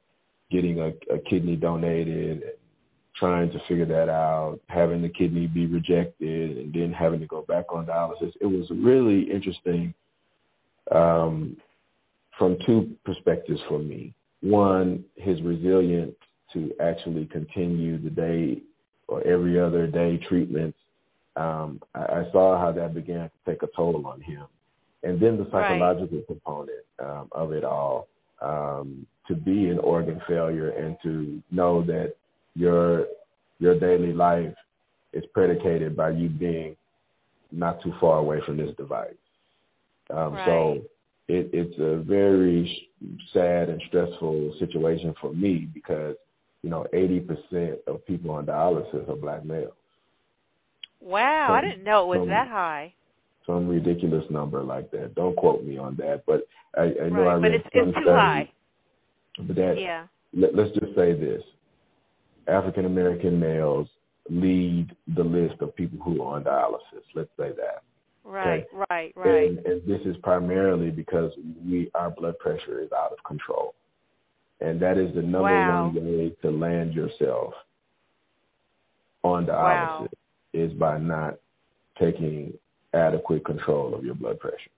[0.51, 2.43] getting a, a kidney donated,
[3.17, 7.43] trying to figure that out, having the kidney be rejected, and then having to go
[7.43, 8.33] back on dialysis.
[8.41, 9.93] It was really interesting
[10.93, 11.57] um,
[12.39, 14.15] from two perspectives for me.
[14.43, 16.15] One, his resilience
[16.53, 18.63] to actually continue the day
[19.09, 20.79] or every other day treatments.
[21.37, 24.47] Um, I, I saw how that began to take a toll on him
[25.03, 26.27] and then the psychological right.
[26.27, 28.09] component um, of it all.
[28.43, 32.15] Um, to be an organ failure and to know that
[32.55, 33.07] your
[33.61, 34.55] your daily life
[35.13, 36.77] is predicated by you being
[37.53, 39.15] not too far away from this device.
[40.11, 40.47] Um, right.
[40.47, 40.83] So
[41.29, 42.89] it, it's a very
[43.33, 46.17] sad and stressful situation for me because
[46.63, 49.73] you know 80% of people on dialysis are black males.
[51.01, 52.95] Wow, some, I didn't know it was some, that high.
[53.51, 55.15] Some ridiculous number like that.
[55.17, 57.99] Don't quote me on that, but I, I know right, I read but it's, it's
[57.99, 58.51] too high.
[59.39, 60.07] But that yeah.
[60.33, 61.43] let, let's just say this:
[62.47, 63.89] African American males
[64.29, 67.03] lead the list of people who are on dialysis.
[67.15, 67.83] Let's say that.
[68.23, 68.85] Right, okay?
[68.91, 69.49] right, right.
[69.49, 71.33] And, and this is primarily because
[71.67, 73.75] we our blood pressure is out of control,
[74.61, 75.91] and that is the number wow.
[75.93, 77.55] one way to land yourself
[79.25, 80.09] on dialysis wow.
[80.55, 81.39] is by not
[81.99, 82.53] taking
[82.95, 84.71] adequate control of your blood pressure.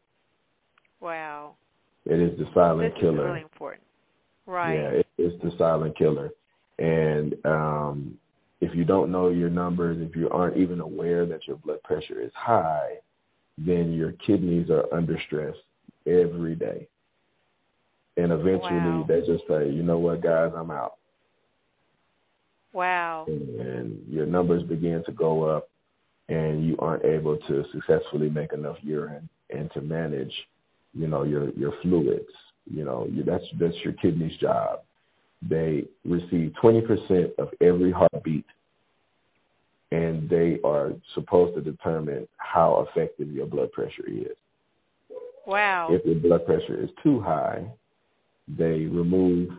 [1.01, 1.55] Wow.
[2.05, 3.25] It is the silent this killer.
[3.25, 3.83] Is really important.
[4.47, 4.75] Right.
[4.75, 6.31] Yeah, it, it's the silent killer.
[6.79, 8.19] And um,
[8.61, 12.21] if you don't know your numbers, if you aren't even aware that your blood pressure
[12.21, 12.95] is high,
[13.59, 15.55] then your kidneys are under stress
[16.07, 16.89] every day.
[18.17, 19.05] And eventually wow.
[19.09, 20.95] they just say, you know what, guys, I'm out.
[22.73, 23.25] Wow.
[23.29, 25.69] And, and your numbers begin to go up
[26.33, 30.33] and you aren't able to successfully make enough urine and to manage,
[30.95, 32.25] you know, your, your fluids.
[32.65, 34.81] You know, you, that's, that's your kidney's job.
[35.47, 38.47] They receive 20% of every heartbeat
[39.91, 44.35] and they are supposed to determine how effective your blood pressure is.
[45.47, 45.89] Wow.
[45.91, 47.67] If your blood pressure is too high,
[48.49, 49.51] they remove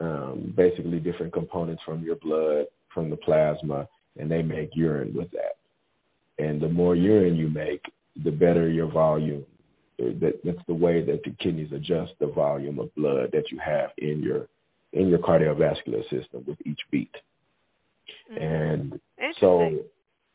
[0.00, 3.86] um, basically different components from your blood, from the plasma,
[4.18, 5.56] and they make urine with that.
[6.38, 7.82] And the more urine you make,
[8.24, 9.44] the better your volume.
[9.98, 13.90] That, that's the way that the kidneys adjust the volume of blood that you have
[13.98, 14.48] in your
[14.92, 17.14] in your cardiovascular system with each beat.
[18.32, 18.42] Mm-hmm.
[18.42, 19.00] And
[19.38, 19.78] so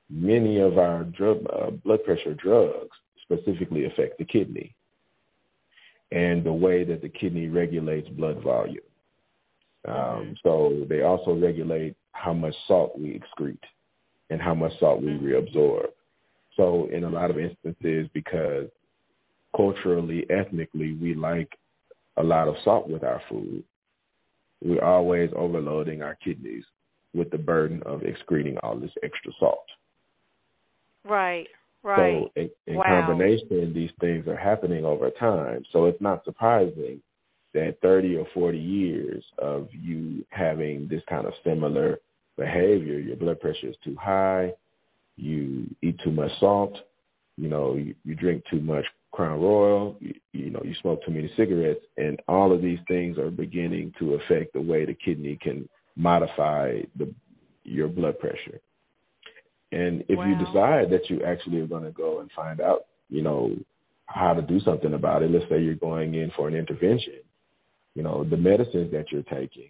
[0.10, 4.74] many of our drug, uh, blood pressure drugs specifically affect the kidney
[6.12, 8.80] and the way that the kidney regulates blood volume.
[9.88, 10.32] Um, mm-hmm.
[10.44, 13.58] So they also regulate how much salt we excrete
[14.30, 15.25] and how much salt we mm-hmm.
[15.25, 15.88] reabsorb.
[16.56, 18.67] So in a lot of instances, because
[19.56, 21.58] culturally, ethnically, we like
[22.17, 23.63] a lot of salt with our food,
[24.63, 26.63] we're always overloading our kidneys
[27.13, 29.65] with the burden of excreting all this extra salt.
[31.06, 31.47] Right,
[31.84, 32.23] right.
[32.23, 33.06] So in, in wow.
[33.06, 35.63] combination, these things are happening over time.
[35.71, 37.01] So it's not surprising
[37.53, 41.99] that 30 or 40 years of you having this kind of similar
[42.38, 44.54] behavior, your blood pressure is too high,
[45.15, 46.78] you eat too much salt,
[47.38, 51.12] you know, you, you drink too much Crown Royal, you, you know, you smoke too
[51.12, 55.38] many cigarettes, and all of these things are beginning to affect the way the kidney
[55.41, 57.12] can modify the
[57.63, 58.62] your blood pressure.
[59.71, 60.26] And if wow.
[60.26, 63.56] you decide that you actually are going to go and find out, you know,
[64.06, 67.19] how to do something about it, let's say you're going in for an intervention,
[67.93, 69.69] you know, the medicines that you're taking,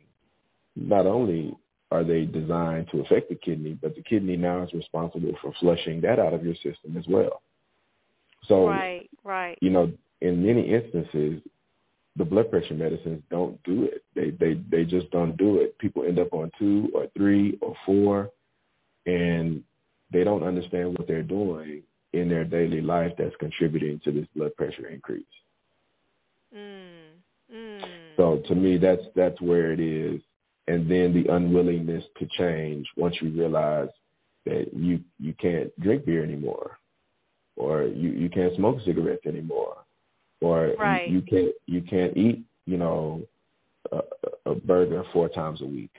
[0.76, 1.58] not only
[1.92, 6.02] are they designed to affect the kidney, but the kidney now is responsible for flushing
[6.02, 7.42] that out of your system as well.
[8.48, 9.58] So, right, right.
[9.62, 11.42] you know, in many instances,
[12.18, 14.04] the blood pressure medicines don't do it.
[14.16, 15.78] They they they just don't do it.
[15.78, 18.32] People end up on two or three or four,
[19.06, 19.64] and
[20.12, 24.56] they don't understand what they're doing in their daily life that's contributing to this blood
[24.56, 25.24] pressure increase.
[26.56, 27.82] Mm, mm.
[28.16, 30.22] So to me, that's that's where it is,
[30.68, 33.90] and then the unwillingness to change once you realize
[34.46, 36.78] that you you can't drink beer anymore,
[37.56, 39.78] or you you can't smoke cigarettes anymore,
[40.42, 41.10] or right.
[41.10, 43.22] you, you can't you can't eat you know
[43.92, 44.02] a,
[44.46, 45.92] a burger four times a week.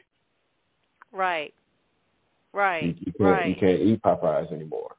[1.13, 1.55] Right.
[2.53, 2.85] Right.
[2.85, 3.49] You, you can't right.
[3.49, 4.95] you can't eat Popeyes anymore.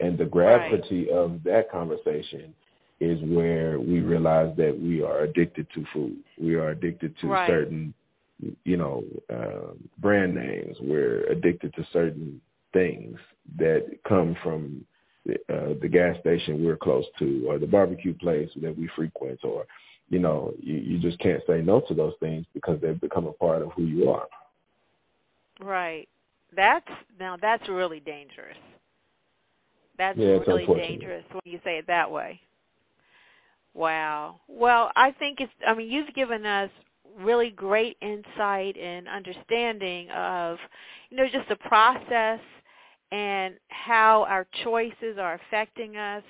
[0.00, 1.16] And the gravity right.
[1.16, 2.54] of that conversation
[3.00, 6.16] is where we realize that we are addicted to food.
[6.38, 7.48] We are addicted to right.
[7.48, 7.94] certain,
[8.64, 10.76] you know, uh, brand names.
[10.80, 12.40] We're addicted to certain
[12.72, 13.18] things
[13.58, 14.84] that come from
[15.24, 19.40] the, uh, the gas station we're close to, or the barbecue place that we frequent,
[19.44, 19.66] or
[20.10, 23.32] you know, you, you just can't say no to those things because they've become a
[23.32, 24.26] part of who you are.
[25.60, 26.08] Right.
[26.54, 26.86] That's
[27.18, 28.56] now that's really dangerous.
[29.96, 32.40] That's yeah, really dangerous when you say it that way.
[33.72, 34.40] Wow.
[34.46, 36.70] Well, I think it's I mean, you've given us
[37.18, 40.58] really great insight and understanding of
[41.10, 42.40] you know just the process
[43.12, 46.24] and how our choices are affecting us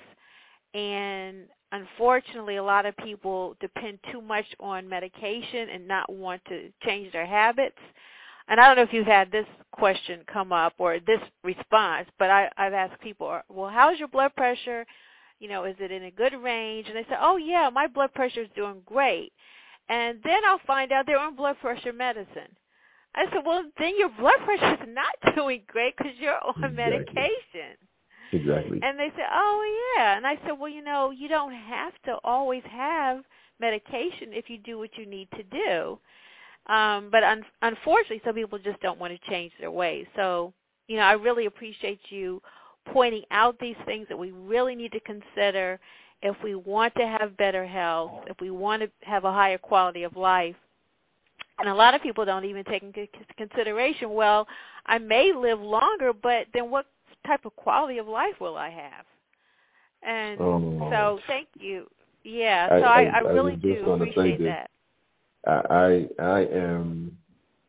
[0.73, 6.69] and unfortunately a lot of people depend too much on medication and not want to
[6.85, 7.77] change their habits
[8.47, 12.29] and I don't know if you've had this question come up or this response, but
[12.29, 14.85] I, I've asked people, well, how's your blood pressure?
[15.39, 16.87] you know, is it in a good range?
[16.87, 19.33] And they say, oh yeah, my blood pressure is doing great.
[19.89, 22.55] And then I'll find out they're on blood pressure medicine.
[23.15, 26.75] I said, well, then your blood pressure is not doing great because you're on Exactly.
[26.75, 27.77] medication.
[28.31, 28.79] Exactly.
[28.83, 30.17] And they said, oh yeah.
[30.17, 33.23] And I said, well, you know, you don't have to always have
[33.59, 35.99] medication if you do what you need to do.
[36.67, 40.07] Um, but un- unfortunately, some people just don't want to change their ways.
[40.15, 40.53] So,
[40.87, 42.41] you know, I really appreciate you
[42.91, 45.79] pointing out these things that we really need to consider
[46.25, 50.03] if we want to have better health, if we want to have a higher quality
[50.03, 50.55] of life.
[51.59, 53.07] And a lot of people don't even take into
[53.37, 54.47] consideration, well,
[54.87, 56.87] I may live longer, but then what
[57.27, 59.05] type of quality of life will I have?
[60.01, 61.87] And Um, so thank you.
[62.23, 64.71] Yeah, so I, I- I I really just do appreciate that.
[65.45, 67.15] I I I am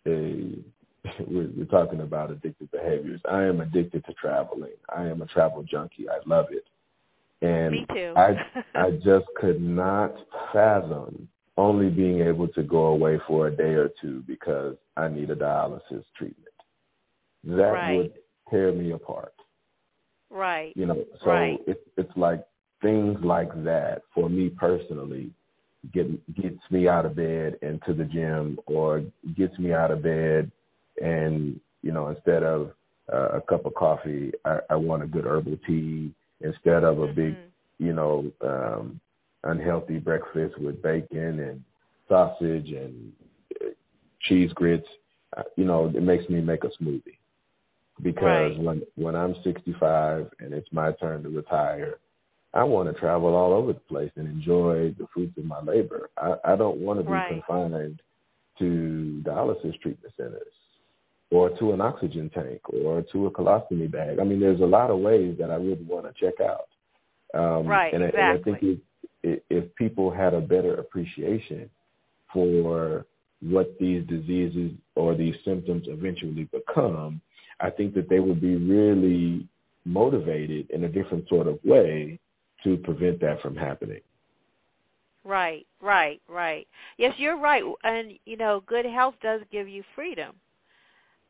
[0.06, 0.58] a
[1.28, 3.20] we're, we're talking about addictive behaviors.
[3.30, 4.72] I am addicted to traveling.
[4.88, 6.08] I am a travel junkie.
[6.08, 6.64] I love it,
[7.42, 8.12] and Me too.
[8.16, 8.34] I
[8.74, 10.14] I just could not
[10.52, 15.30] fathom only being able to go away for a day or two because I need
[15.30, 16.54] a dialysis treatment.
[17.44, 17.96] That Right.
[17.96, 18.12] would
[18.50, 19.32] tear me apart.
[20.30, 20.72] right.
[20.76, 21.60] You know, so Right.
[21.66, 22.44] it's it's like
[22.82, 25.30] things like that for me personally
[25.92, 29.02] get gets me out of bed and to the gym or
[29.36, 30.50] gets me out of bed
[31.02, 32.72] and you know instead of
[33.12, 37.08] uh, a cup of coffee I, I want a good herbal tea instead of a
[37.08, 37.52] big Mhm.
[37.78, 39.00] you know um
[39.44, 41.62] unhealthy breakfast with bacon and
[42.08, 43.12] sausage and
[43.62, 43.68] uh,
[44.22, 44.88] cheese grits
[45.36, 47.18] uh, you know it makes me make a smoothie
[48.02, 48.58] because Right.
[48.58, 51.98] when when I'm 65 and it's my turn to retire
[52.54, 56.08] I want to travel all over the place and enjoy the fruits of my labor.
[56.16, 57.22] I, I don't want to be Right.
[57.22, 58.00] confined
[58.58, 60.52] to dialysis treatment centers
[61.30, 64.18] or to an oxygen tank or to a colostomy bag.
[64.20, 66.68] I mean, there's a lot of ways that I really want to check out.
[67.34, 68.62] Um, Right, and, I- and I think
[69.22, 71.68] if, if people had a better appreciation
[72.32, 73.06] for
[73.40, 77.20] what these diseases or these symptoms eventually become,
[77.60, 79.48] I think that they would be really
[79.84, 82.18] motivated in a different sort of way
[82.64, 84.00] to prevent that from happening.
[85.24, 86.66] Right, right, right.
[86.98, 87.62] Yes, you're right.
[87.82, 90.36] And you know, good health does give you freedom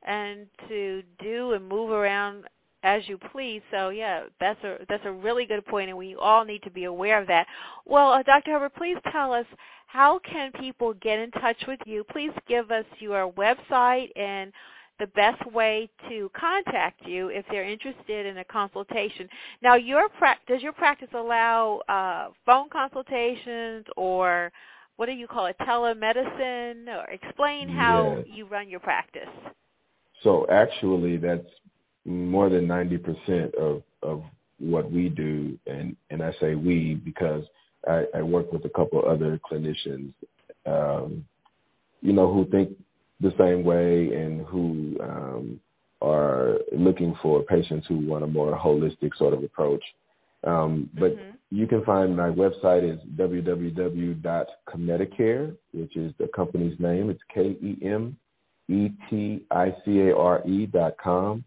[0.07, 2.45] and to do and move around
[2.83, 3.63] as you please.
[3.71, 6.85] So yeah, that's a that's a really good point, and we all need to be
[6.85, 7.47] aware of that.
[7.85, 8.53] Well, uh, Dr.
[8.53, 9.47] Hubbard, please tell us
[9.87, 12.05] how can people get in touch with you?
[12.05, 14.53] Please give us your website and
[14.99, 19.29] the best way to contact you if they're interested in a consultation.
[19.63, 24.51] Now, your pra- does your practice allow uh, phone consultations or
[24.97, 26.89] what do you call it, telemedicine?
[26.89, 29.29] Or explain how you run your practice.
[30.23, 31.47] So actually, that's
[32.05, 34.23] more than 90% of, of
[34.59, 35.59] what we do.
[35.67, 37.45] And, and I say we because
[37.89, 40.13] I, I work with a couple other clinicians,
[40.67, 41.25] um,
[42.01, 42.71] you know, who think
[43.21, 45.61] the same way and who um,
[46.03, 49.83] are looking for patients who want a more holistic sort of approach.
[50.45, 51.35] Um, but Mhm.
[51.51, 57.11] you can find my website is www.kemeticare, which is the company's name.
[57.11, 57.57] It's K
[58.71, 61.45] E M E T I C A R E dot com,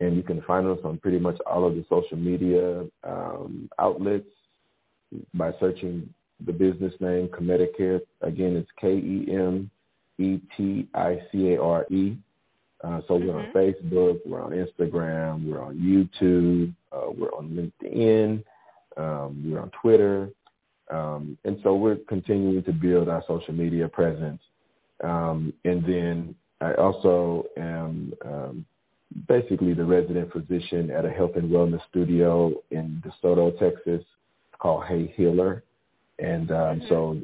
[0.00, 4.28] and you can find us on pretty much all of the social media um, outlets
[5.34, 6.08] by searching
[6.46, 8.00] the business name Kemeticare.
[8.22, 9.70] Again, it's K E M
[10.18, 12.16] E T I C A R E.
[12.82, 13.52] Uh, so we're on Mhm.
[13.52, 18.44] Facebook, we're on Instagram, we're on YouTube, uh, we're on LinkedIn,
[18.98, 20.28] um, we're on Twitter,
[20.90, 24.42] um, and so we're continuing to build our social media presence.
[25.02, 28.64] Um, and then I also am um,
[29.28, 34.04] basically the resident physician at a health and wellness studio in DeSoto, Texas,
[34.58, 35.62] called Hey Healer,
[36.18, 36.88] and um, Mhm.
[36.88, 37.20] so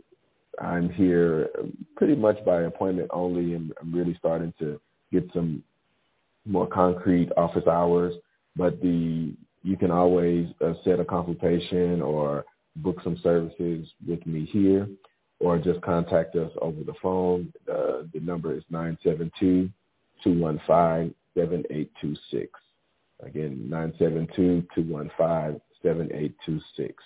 [0.59, 1.49] I'm here
[1.97, 4.81] pretty much by appointment only, and I'm really starting to
[5.13, 5.63] get some
[6.45, 8.15] more concrete office hours.
[8.57, 12.45] But the you can always uh, set a consultation or
[12.77, 14.89] book some services with me here,
[15.41, 17.53] or just contact us over the phone.
[17.71, 19.69] Uh, the number is nine seven two
[20.23, 22.53] two one five seven eight two six.
[23.23, 27.03] Again, nine seven two two one five seven eight two six.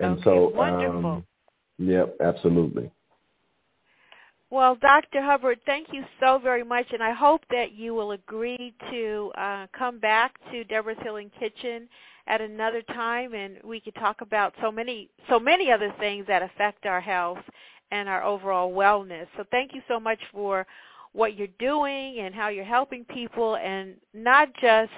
[0.00, 1.06] And Okay, so, wonderful.
[1.06, 1.26] um,
[1.78, 2.90] yep, absolutely.
[4.48, 5.22] Well, Dr.
[5.22, 9.66] Hubbard, thank you so very much, and I hope that you will agree to uh,
[9.76, 11.88] come back to Debra's Healing Kitchen
[12.26, 16.42] at another time, and we could talk about so many, so many other things that
[16.42, 17.38] affect our health
[17.90, 19.26] and our overall wellness.
[19.36, 20.66] So, thank you so much for
[21.12, 24.90] what you're doing and how you're helping people, and not just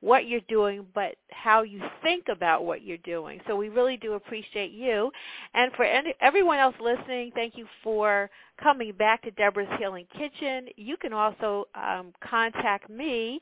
[0.00, 3.40] what you're doing, but how you think about what you're doing.
[3.46, 5.10] So we really do appreciate you.
[5.54, 8.30] And for any, everyone else listening, thank you for
[8.62, 10.68] coming back to Debra's Healing Kitchen.
[10.76, 13.40] You can also um, contact me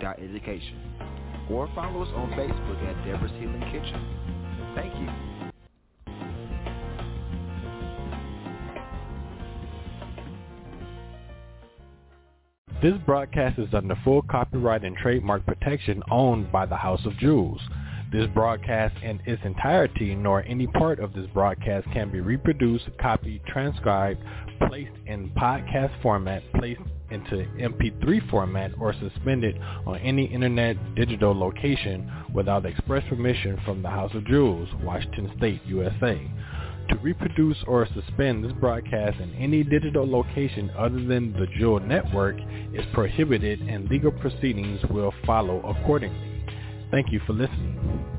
[0.00, 0.85] juis.education
[1.50, 4.74] or follow us on Facebook at Debra's Healing Kitchen.
[4.74, 5.26] Thank you.
[12.82, 17.60] This broadcast is under full copyright and trademark protection owned by the House of Jewels.
[18.12, 23.44] This broadcast in its entirety nor any part of this broadcast can be reproduced, copied,
[23.46, 24.20] transcribed,
[24.68, 32.10] placed in podcast format, placed into MP3 format, or suspended on any internet digital location
[32.34, 36.20] without express permission from the House of Jewels, Washington State, USA.
[36.88, 42.36] To reproduce or suspend this broadcast in any digital location other than the Jewel Network
[42.72, 46.44] is prohibited and legal proceedings will follow accordingly.
[46.92, 48.15] Thank you for listening.